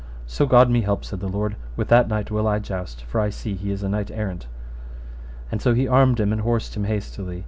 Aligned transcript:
So 0.25 0.47
God 0.47 0.67
me 0.67 0.81
help, 0.81 1.05
said 1.05 1.19
the 1.19 1.29
lord, 1.29 1.55
with 1.75 1.89
that 1.89 2.07
knight 2.07 2.31
will 2.31 2.47
I 2.47 2.57
joust, 2.57 3.03
for 3.03 3.21
I 3.21 3.29
see 3.29 3.53
that 3.53 3.59
he 3.61 3.69
is 3.69 3.83
a 3.83 3.87
knight 3.89 4.09
errant. 4.09 4.47
And 5.51 5.61
so 5.61 5.75
he 5.75 5.87
armed 5.87 6.19
him 6.19 6.31
and 6.31 6.41
horsed 6.41 6.75
him 6.75 6.85
hastily. 6.85 7.39